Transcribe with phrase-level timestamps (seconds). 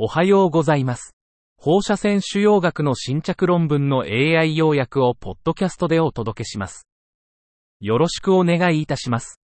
[0.00, 1.16] おはようございます。
[1.56, 6.86] 放射線腫瘍学の新着論文の AI 要約をポッドキャストでお届けします。
[7.80, 9.40] よろしくお願いいたします。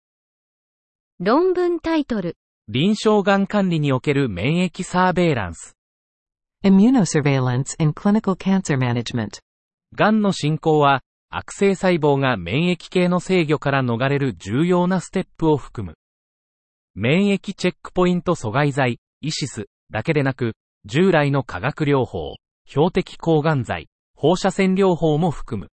[1.19, 2.35] 論文タイトル、
[2.67, 5.77] 臨床がん管理における免疫サーベイランス。
[6.63, 9.41] Immunosurveillance in Clinical Cancer Management.
[9.93, 15.93] がんの進行は、悪性細胞が免疫系の制御から逃れる重要なステップを含む。
[16.95, 20.53] 免疫チェックポイント阻害剤、イシスだけでなく、
[20.85, 22.35] 従来の化学療法、
[22.65, 25.69] 標的抗がん剤、放射線療法も含む。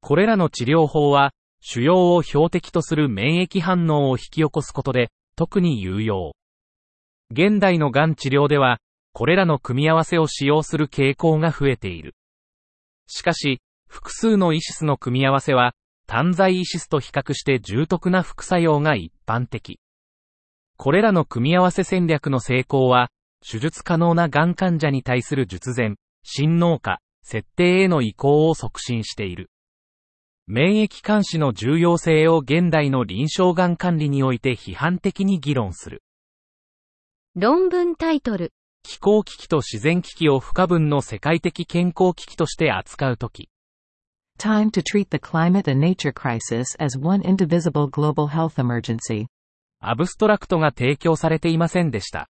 [0.00, 6.34] これらの治療法は、腫瘍を標的とする免疫反応を引き起こすことで、特に有用。
[7.30, 8.78] 現代のがん治療では、
[9.12, 12.14] これらの組み合わせを使用する傾向が増えている。
[13.06, 15.72] しかし、複数のイシスの組み合わせは、
[16.06, 19.78] 単剤イシスと比較して重篤な副作用が一般的。
[20.76, 23.10] これらの組み合わせ戦略の成功は、
[23.46, 29.50] 手術可能ながん患者に対する術前、心脳化、設定への移行を促進している。
[30.46, 36.02] 免疫監視の重要性を現代の臨床がん管理において批判的に議論する。
[37.34, 43.48] 論文タイトル、気候危機と自然危機を不可分の世界的健康危機として扱うとき、
[44.38, 49.26] Time to treat the climate and nature crisis as one indivisible global health emergency.
[49.88, 52.28] アブストラクトが提供されていませんでした。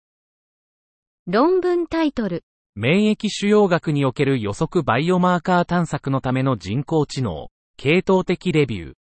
[1.27, 2.43] 論文タイトル、
[2.75, 8.93] 免疫腫瘍学における予測バイオマーカー探索のための人工知能、系統的レビュー。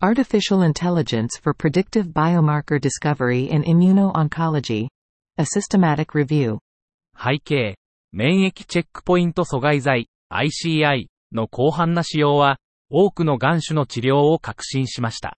[0.00, 4.88] Artificial Intelligence for Predictive Biomarker Discovery in Immuno-Oncology.
[5.36, 6.58] A Systematic Review.
[7.16, 7.76] 背景、
[8.12, 12.58] 免疫チェックポイント阻害剤、ICI の広範な使用は、
[12.90, 15.36] 多くの癌種の治療を革新しました。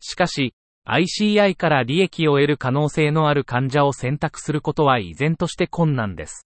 [0.00, 0.54] しかし、
[0.90, 6.48] ICI から利益を得る可能性のある患者を選択することは依然として困難です。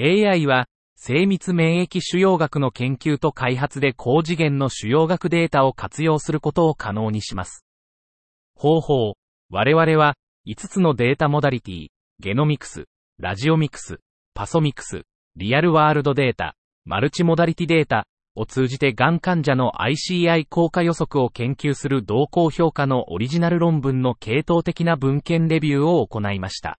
[0.00, 7.66] AI は、精密免疫腫瘍学の研究と開発で高次元の腫瘍学データを活用することを可能にします。
[8.54, 9.14] 方法、
[9.50, 10.14] 我々は、
[10.46, 11.88] 5つのデータモダリティ、
[12.20, 12.86] ゲノミクス、
[13.18, 13.98] ラジオミクス、
[14.32, 15.02] パソミクス、
[15.36, 16.54] リアルワールドデータ、
[16.86, 18.06] マルチモダリティデータ
[18.36, 26.78] を通じてがん患者の ICI 効果予測を研究する動向評価のオリジナル論文の系統的な文献レビューを行いました。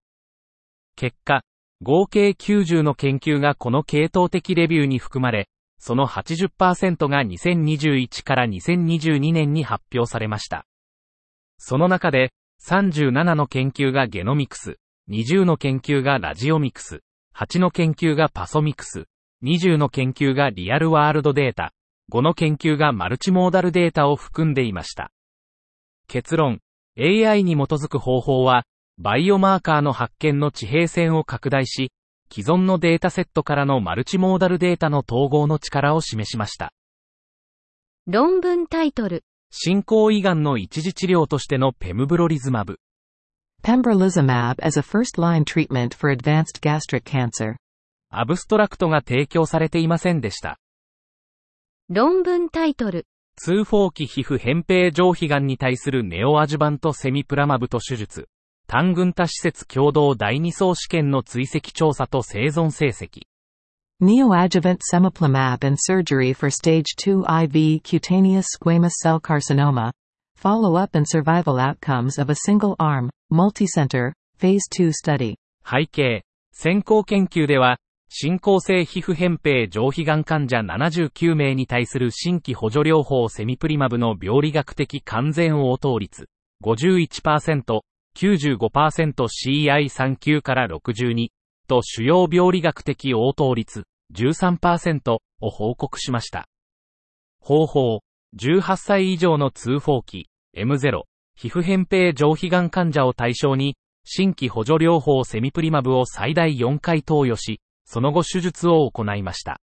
[0.96, 1.44] 結果、
[1.82, 10.66] 合計90の研究がこの系統的レビューに含まれ、その80%が2021から2022年に発表されました。
[11.58, 12.32] その中で、
[12.64, 14.78] 37の研究がゲノミクス、
[15.10, 17.02] 20の研究がラジオミクス、
[17.36, 19.06] 8の研究がパソミクス、
[19.44, 21.74] 20の研究がリアルワールドデータ、
[22.12, 25.12] 5の研究がマルチモーダルデータを含んでいました。
[26.08, 26.60] 結論、
[26.98, 28.64] AI に基づく方法は、
[28.98, 31.92] バイオマーカーの発見の地平線を拡大し、
[32.32, 36.74] 既存のデータセットからのマルチモーダルデータの統合の力を示しました。
[38.08, 42.80] 論文タイトル、進行胃がんの一時治療としてのペムブロリズマブ。
[43.64, 47.56] Pembrolizumab as a first-line treatment for advanced gastric cancer.
[48.10, 50.58] アブストラクトが提供されていませんでした。
[51.90, 53.06] 論文タイトル、
[53.38, 58.30] 通放期皮膚扁平上皮がんに対するネオアジュバントセミプラマブと手術。
[58.68, 63.24] 単群多施設共同第二層試験の追跡調査と生存成績。
[64.02, 69.92] Neoadjuvant semiplimab and surgery for stage 2 IV cutaneous squamous cell carcinoma.
[70.38, 75.36] Follow-up and survival outcomes of a single-arm, multi-center, phase 2 study.
[75.64, 77.78] 背景、先行研究では、
[78.18, 86.30] 進行性皮膚扁平上皮がん患者79名に対する新規補助療法セミプリマブの病理学的完全応答率。
[86.64, 87.82] 51%、
[88.18, 91.28] 95% CI39 から62
[91.68, 93.84] と主要病理学的応答率。
[94.14, 96.48] 13%を報告しました。
[97.42, 98.00] 方法、
[98.38, 101.02] 18歳以上の通報期 M0
[101.36, 103.76] 皮膚扁平上皮がん患者を対象に
[104.06, 109.60] 新規補助療法セミプリマブを最大4回投与し、その後手術を行いました。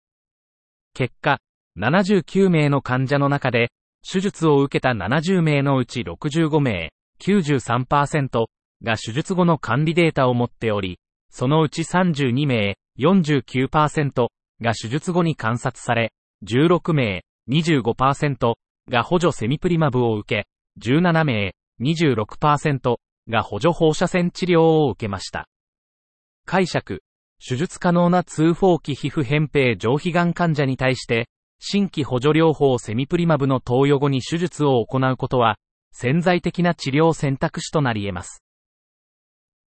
[0.95, 1.39] 結果、
[1.79, 3.71] 79名の患者の中で、
[4.11, 8.47] 手術を受けた70名のうち65名、93%
[8.83, 10.99] が手術後の管理データを持っており、
[11.31, 14.29] そのうち32名、49%
[14.61, 16.13] が手術後に観察され、
[16.45, 18.55] 16名、25%
[18.91, 20.47] が補助セミプリマブを受け、
[20.81, 22.97] 17名、26%
[23.29, 25.49] が補助放射線治療を受けました。
[26.45, 27.03] 解釈、
[27.45, 31.29] 手術可能な通放期皮膚扁平上皮がん患者に対して、
[31.59, 35.57] 新規補助療法セミプリマブの投与後に手術を行うことは、
[35.91, 38.45] 潜在的な治療選択肢となり得ます。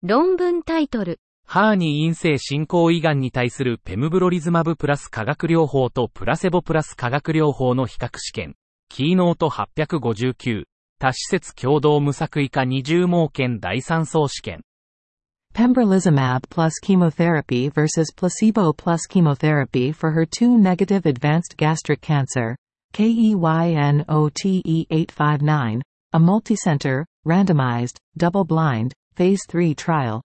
[0.02, 8.54] 論文タイトル、ハーニー陰性進行胃がんに対するペムブロリズマブプラス化学療法とプラセボプラス化学療法の比較試験。
[8.90, 10.64] キーノート859。
[10.98, 14.62] 多施設共同無作為化二重盲検第三層試験。
[15.57, 22.55] Pembrolizumab plus chemotherapy versus placebo plus chemotherapy for HER2 negative advanced gastric cancer.
[22.93, 25.81] KEYNOTE859.
[26.13, 30.21] A multicenter, randomized, double-blind, phase 3 trial.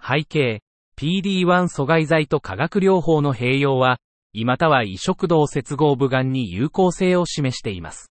[0.00, 0.60] 背景、
[0.96, 3.98] PD-1 阻害剤と化学療法の併用は、
[4.32, 8.12] 胃または胃食道接合部がんに有効性を示しています。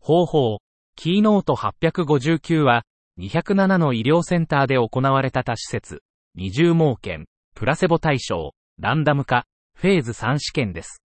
[0.00, 0.60] 方法、
[0.96, 2.84] キーノート859は、
[3.19, 6.01] 207の医療センターで行われた多施設、
[6.35, 11.03] 二重盲検、プラセボ対象、ランダム化、フェーズ3試験です。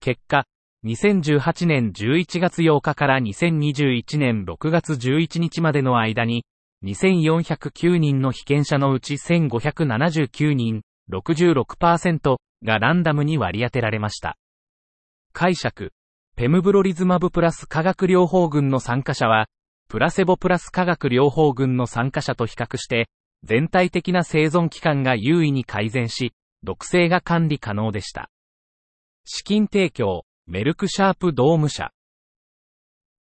[0.00, 0.44] 結果、
[0.84, 6.44] 2018年11月8日から2021年6月11日までの間に、
[6.84, 14.36] 2409人の被験者のうち1579人、66%がランダムに割り当てられました。
[15.32, 15.92] 解釈。
[16.36, 19.46] ペムブロリズマブプラス化学療法群の参加者は、
[19.88, 23.08] プラセボプラス化学療法群の参加者と比較して、
[23.44, 28.28] 全体的な生存期間が優位に改善し、毒性が管理可能でした。
[29.24, 31.92] 資金提供、メルクシャープドーム社。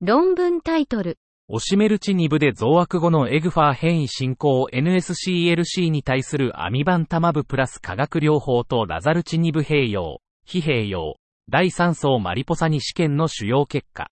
[0.00, 1.18] 論文タイトル。
[1.48, 11.16] オシメルチニブで増悪後のエグファー変異進行 NSCLC に対するアミバンタマブプラス化学療法とラザルチニブ併用、非併用、
[11.50, 14.08] 第3層マリポサニ試験の主要結果。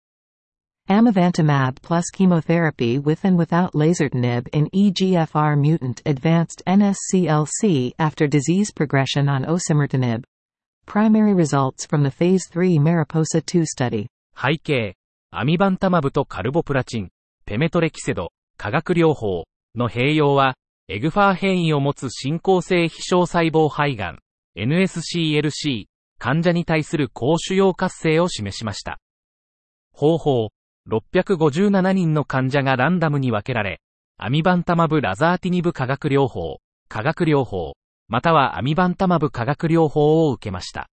[0.91, 9.29] Amivantamab plus chemotherapy with and without laserdinib in EGFR mutant advanced NSCLC after disease progression
[9.29, 10.25] on osimertinib.
[10.87, 14.09] Primary results from the Phase 3 Mariposa 2 study.
[14.35, 14.97] 背景、
[15.31, 17.09] アミバンタマブとカルボプラチン、
[17.47, 19.45] ペメトレキセド、化学療法
[19.77, 20.57] の併用は、
[20.89, 24.19] エグファー変異を持つ進行性非小細胞肺がん、
[24.59, 25.85] NSCLC、
[26.19, 28.99] 患者に対する高腫瘍活性を示しました。
[29.93, 30.49] 方法、
[30.89, 33.81] 657人の患者がランダムに分けられ、
[34.17, 37.75] アミバンタマブラザーティニブ化学療法、化学療法、
[38.09, 40.89] またはアミバンタマブ化学療法を受けました。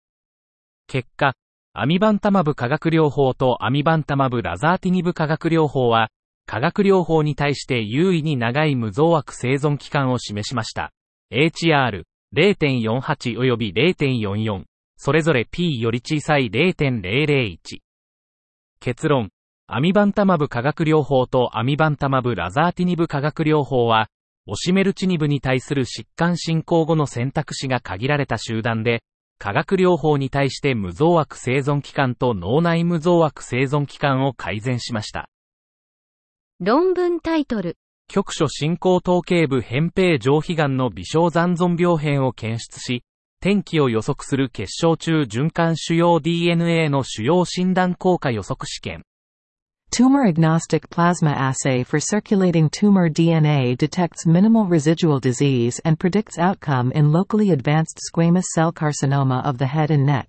[0.87, 1.33] 結果、
[1.73, 6.09] アミバンタマブ化学療法とアミバンタマブラザーティニブ化学療法は、
[6.45, 10.91] 化学療法に対して優位に長い無増悪生存期間を示しました。
[11.31, 14.63] HR0.48 及び0.44、
[14.97, 17.57] それぞれ P より小さい0.001。
[18.79, 19.29] 結論、
[19.65, 24.09] アミバンタマブ化学療法とアミバンタマブラザーティニブ化学療法は、
[24.45, 29.03] オシメルチニブに対する疾患進行後の選択肢が限られた集団で、
[29.39, 35.29] 化学療法に対して無増悪生存期間と脳内無増悪生存期間を改善しました。
[36.59, 37.77] 論文タイトル。
[38.09, 43.03] 局所進行統計部扁平上皮癌の微小残存病変を検出し、
[43.39, 49.03] 天気を予測する結晶中循環主要 DNA の主要診断効果予測試験。
[49.93, 57.11] Tumor agnostic plasma assay for circulating tumor DNA detects minimal residual disease and predicts outcome in
[57.11, 60.27] locally advanced squamous cell carcinoma of the head and neck.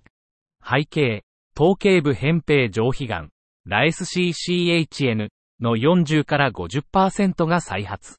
[0.61, 1.23] 背景、
[1.57, 3.31] 統計部扁平上皮癌、
[3.65, 5.29] ラ SCCHN
[5.59, 8.17] の40から50%が再発。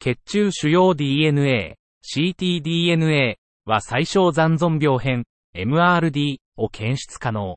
[0.00, 3.36] 血中主要 DNA、ctDNA
[3.66, 5.22] は最小残存病変、
[5.54, 7.56] MRD を検出可能。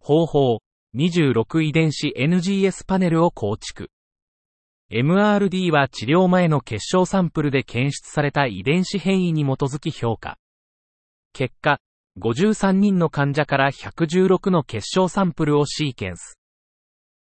[0.00, 0.62] 方法、
[0.94, 3.90] 26遺伝子 NGS パネルを構築。
[4.90, 10.36] MRD は治療前の結晶サンプルで検出された遺伝子変異に基づき評価。
[11.32, 11.78] 結果、
[12.18, 16.38] 53人の患者から116の結晶サンプルをシーケンス。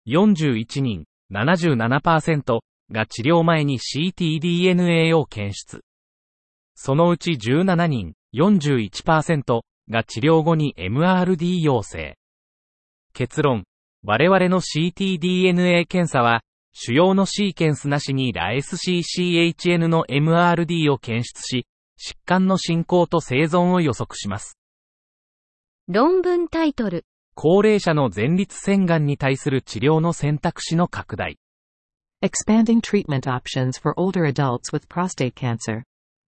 [0.07, 2.59] 41人、77%
[2.91, 5.85] が治療前に ctDNA を検出。
[6.75, 12.17] そのうち17人、41%が治療後に MRD 陽性。
[13.13, 13.63] 結論。
[14.03, 16.41] 我々の ctDNA 検査は、
[16.73, 21.67] 主要のシーケンスなしにラ SCCHN の MRD を検出し、
[21.97, 24.57] 疾患の進行と生存を予測します。
[25.87, 27.05] 論文タイトル。
[27.35, 31.37] 高齢者の前立腺がんに対する治療の選択肢の拡大。
[32.23, 35.83] Expanding treatment options for older adults with prostate cancer.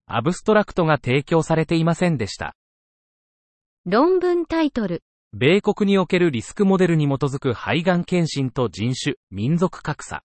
[0.07, 2.55] アブストラクトが提供されていませんでした。
[3.85, 5.03] 論文タイトル。
[5.37, 10.23] 米国におけるリスクモデルに基づく肺がん検診と人種、民族格差。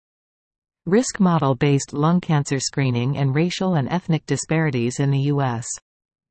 [0.86, 5.66] Risk model based lung cancer screening and racial and ethnic disparities in the U.S.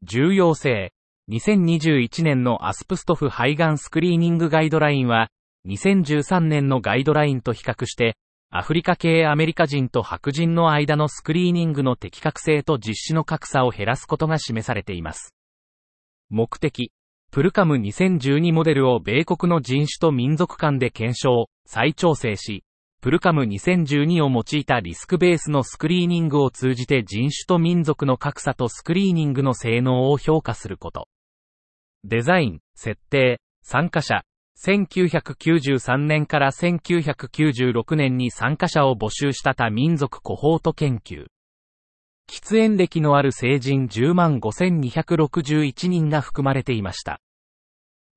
[0.01, 0.93] 重要性。
[1.29, 5.27] 2021年のアスプストフ肺がんスクリーニングガイドラインは、
[5.67, 8.15] 2013年のガイドラインと比較して、
[8.50, 15.36] アフリカ系アメリカ人と白人の間のスクリーニングの的確性と実施の格差を減らすことが示されています。
[16.29, 16.93] 目的、
[17.31, 22.63] プルカム2012モデルを米国の人種と民族間で検証、再調整し、
[23.01, 31.07] プルカム2012を用いたリスクベースのスクリーニングを通じて人種と民族の格差とスクリーニングの性能を評価すること。
[32.03, 34.24] デザイン、設定、参加者、
[34.65, 41.27] 1993年から1996年に参加者を募集した多民族コホート研究。
[42.29, 47.19] 喫煙歴のある成人10万5261人が含まれていました。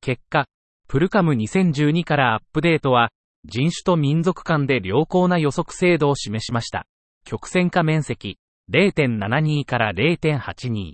[0.02, 0.47] 結果、
[0.87, 3.09] プルカム2012からアップデートは、
[3.47, 6.85] 人種と民族間で良好な予測精度を示しました。
[7.25, 8.37] 曲線化面積、
[8.71, 10.92] 0.72から0.82。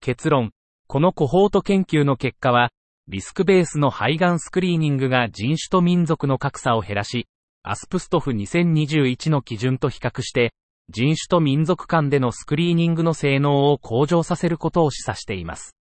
[0.00, 0.52] 結論、
[0.86, 2.70] このコホート研究の結果は、
[3.08, 7.26] リスクベースの肺がんスクリーニングが人種と民族の格差を減らし、
[7.62, 10.54] アスプストフ2021の基準と比較して、
[10.88, 15.76] 人種と民族間でのスクリーニングの性能を向上させることを示唆しています。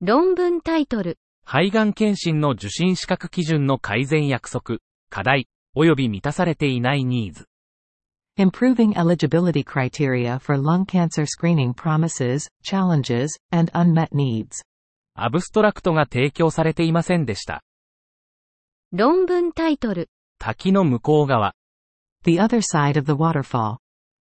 [0.00, 1.18] 論文タイトル。
[1.44, 7.46] 肺がん検診の受診資格基準の改善約束、課題、及び満たされていないニーズ。
[8.38, 14.62] Improving eligibility criteria for lung cancer screening promises, challenges, and unmet needs.
[15.14, 17.62] アブストラクトが提供されていませんでした。
[18.92, 20.08] 論文タイトル。
[20.38, 21.54] 滝の向こう側。
[22.24, 23.78] The other side of the waterfall.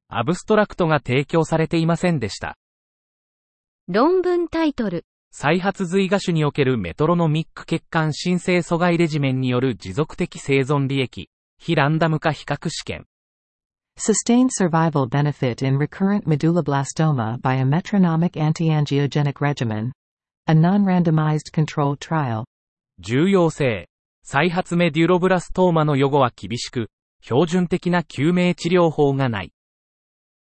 [0.07, 2.57] アブストラクトが提供されていませんでした。
[3.87, 5.05] 論文タイトル。
[5.31, 11.29] 再発髄芽種におけるメトロノミック血管新生阻害レジメンによる持続的生存利益、
[11.59, 13.05] 非ランダム化比較試験。
[13.97, 19.91] Sustained survival benefit in recurrent medulloblastoma by a metronomic antiangiogenic regimen.
[20.47, 22.45] A non-randomized controlled trial.
[22.99, 23.87] 重要性。
[24.23, 26.89] 再発メデュロブラストーマの予後は厳しく、
[27.21, 29.53] 標準的な救命治療法がない。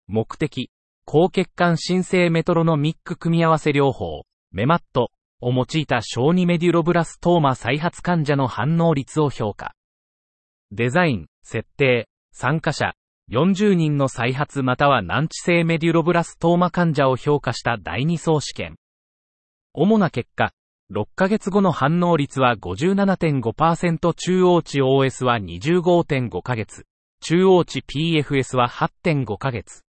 [0.06, 0.70] 目的。
[1.04, 9.74] 高血管新生メトロノミック組み合わせ療法、メマットを用いた小児メデュロブラストーマ再発患者の反応率を評価。
[10.72, 12.94] デザイン、設定、参加者、
[13.30, 18.76] 40人の再発または難治性メデュロブラストーマ患者を評価した第2層試験。
[19.72, 20.52] 主な結果、
[20.92, 26.86] 6ヶ月後の反応率は57.5%中央値 OS は25.5ヶ月、
[27.20, 29.82] 中央値 PFS は8.5ヶ月。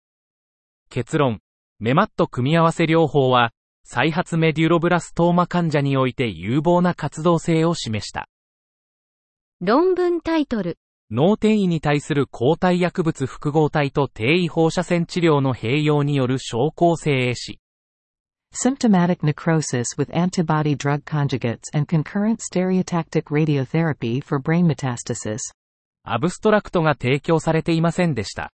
[0.89, 1.39] 結論、
[1.79, 3.51] メマット組み合わせ療法は、
[3.83, 8.27] 再発メデュロブラストーマ患者において有望な活動性を示した。
[9.61, 10.79] 論文タイトル。
[11.11, 17.59] 脳転移に対する抗体薬物複合体と低位放射線治療の併用による症候性壊死。
[18.53, 25.39] Symptomatic necrosis with antibody drug conjugates and concurrent stereotactic radiotherapy for brain metastasis.
[26.03, 28.51] アブストラクトが提供されていませんでした。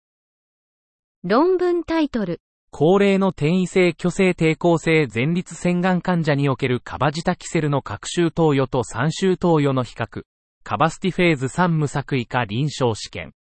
[1.24, 2.40] 論文タイトル。
[2.72, 10.22] 高齢の転移性虚勢抵抗性前立腺がん患者におけるカバジタキセルの各種投与と3種投与の比較。
[10.64, 13.34] カバスティフェーズ3無作為化臨床試験。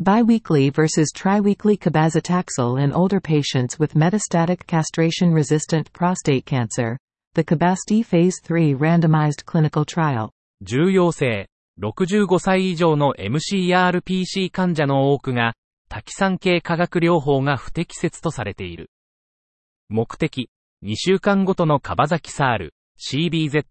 [0.00, 6.96] Biweekly versus triweekly cabazitaxel in older patients with metastatic castration-resistant prostate cancer.
[7.34, 10.30] The Cabasti Phase 3 randomized clinical trial.
[10.62, 11.48] 重要性。
[11.80, 15.54] 65歳以上の MCRPC 患者の多くが、
[15.88, 18.90] 多岐酸系化学療法が不適切とされている。
[19.88, 20.48] 目的。
[20.84, 23.64] 2週間ごとのカバザキサール、CBZ、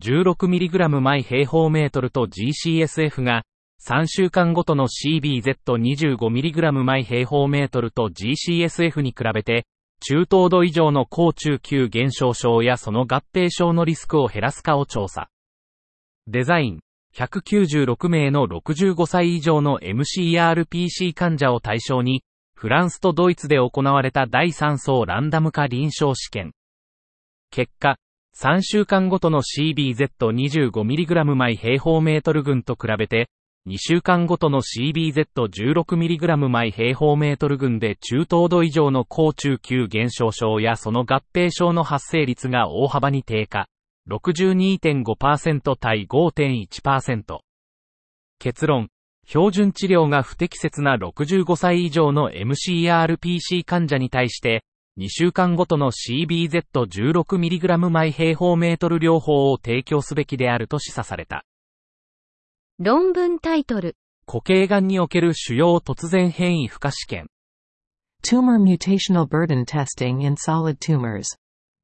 [0.00, 3.42] 16mg 毎平方メートルと GCSF が、
[3.86, 9.66] 3週間ごとの CBZ25mg 毎平方メートルと GCSF に比べて、
[10.00, 15.28] 中等度以上の高中級減少症やその合併症のリスクを減らすかを調査。
[16.26, 16.80] デザイン。
[17.14, 22.22] 196名の65歳以上の MCRPC 患者を対象に、
[22.56, 26.52] フランスとドイツで行われた第3層ランダム化臨床試験。
[27.50, 27.98] 結果、
[28.34, 33.28] 3週間ごとの CBZ25mg 毎平方メートル群と比べて、
[33.66, 43.66] 2週間ごとの CBZ16mg 毎平方メートル群で中等度以上の高中級減少症やその合併症の発生率が大幅に低下。
[44.10, 47.38] 62.5%対5.1%。
[48.38, 48.88] 結論。
[49.26, 54.62] 標準治療が不適切な65歳以上の MCRPC 患者に対して、
[54.98, 61.46] 2週間ごとの CBZ16mg 毎平方メートル療法を提供すべきであると示唆された。
[62.80, 63.94] 論文タイトル。
[64.26, 67.28] 固形がんにおける主要突然変異負荷試験。
[68.28, 71.22] Tumor mutational burden testing in solid tumors.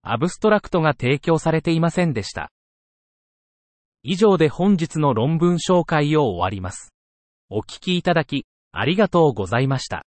[0.02, 2.50] アブストラクトが提供されていませんでした。
[4.02, 6.92] 以上で本日の論文紹介を終わります。
[7.50, 10.04] お聞きいただき、ありがとうございました。